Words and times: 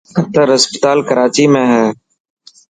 قتر 0.15 0.47
اسپتال 0.57 0.97
ڪراچي 1.09 1.45
۾ 1.53 1.63
هي. 1.71 1.85